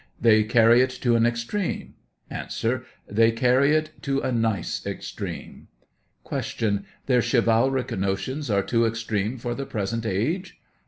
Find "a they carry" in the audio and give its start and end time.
2.31-3.75